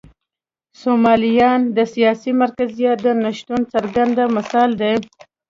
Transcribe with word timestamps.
سومالیا 0.79 1.51
د 1.77 1.79
سیاسي 1.93 2.31
مرکزیت 2.41 2.97
د 3.03 3.07
نشتون 3.23 3.61
څرګند 3.73 4.17
مثال 4.37 4.69
دی. 4.81 4.93